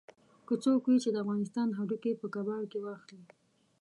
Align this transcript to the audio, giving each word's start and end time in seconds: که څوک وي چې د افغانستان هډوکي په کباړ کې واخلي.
که 0.47 0.53
څوک 0.63 0.81
وي 0.85 0.97
چې 1.03 1.09
د 1.11 1.17
افغانستان 1.23 1.67
هډوکي 1.77 2.11
په 2.21 2.27
کباړ 2.33 2.61
کې 2.71 2.79
واخلي. 2.85 3.23